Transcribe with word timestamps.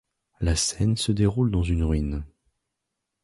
La 0.39 0.55
scène 0.55 0.97
se 0.97 1.11
déroule 1.11 1.51
dans 1.51 1.61
une 1.61 1.83
ruine. 1.83 2.25